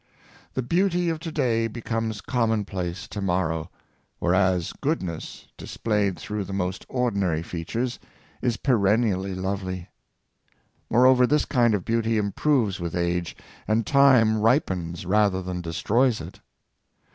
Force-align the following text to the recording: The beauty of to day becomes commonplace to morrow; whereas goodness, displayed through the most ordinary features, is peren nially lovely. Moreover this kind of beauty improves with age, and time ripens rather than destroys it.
The 0.55 0.63
beauty 0.63 1.09
of 1.09 1.19
to 1.19 1.31
day 1.31 1.67
becomes 1.67 2.21
commonplace 2.21 3.07
to 3.09 3.21
morrow; 3.21 3.69
whereas 4.17 4.73
goodness, 4.73 5.45
displayed 5.59 6.17
through 6.17 6.45
the 6.45 6.53
most 6.53 6.87
ordinary 6.89 7.43
features, 7.43 7.99
is 8.41 8.57
peren 8.57 9.01
nially 9.03 9.39
lovely. 9.39 9.89
Moreover 10.89 11.27
this 11.27 11.45
kind 11.45 11.75
of 11.75 11.85
beauty 11.85 12.17
improves 12.17 12.79
with 12.79 12.95
age, 12.95 13.37
and 13.67 13.85
time 13.85 14.39
ripens 14.41 15.05
rather 15.05 15.43
than 15.43 15.61
destroys 15.61 16.19
it. 16.19 16.39